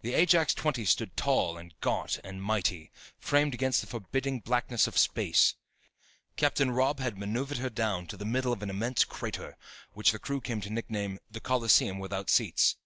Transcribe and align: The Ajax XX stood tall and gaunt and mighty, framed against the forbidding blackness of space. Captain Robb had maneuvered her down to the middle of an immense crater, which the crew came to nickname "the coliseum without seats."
The 0.00 0.14
Ajax 0.14 0.54
XX 0.54 0.86
stood 0.88 1.14
tall 1.14 1.58
and 1.58 1.78
gaunt 1.82 2.18
and 2.24 2.42
mighty, 2.42 2.90
framed 3.18 3.52
against 3.52 3.82
the 3.82 3.86
forbidding 3.86 4.40
blackness 4.40 4.86
of 4.86 4.96
space. 4.96 5.56
Captain 6.38 6.70
Robb 6.70 7.00
had 7.00 7.18
maneuvered 7.18 7.58
her 7.58 7.68
down 7.68 8.06
to 8.06 8.16
the 8.16 8.24
middle 8.24 8.54
of 8.54 8.62
an 8.62 8.70
immense 8.70 9.04
crater, 9.04 9.58
which 9.92 10.12
the 10.12 10.18
crew 10.18 10.40
came 10.40 10.62
to 10.62 10.70
nickname 10.70 11.18
"the 11.30 11.38
coliseum 11.40 11.98
without 11.98 12.30
seats." 12.30 12.76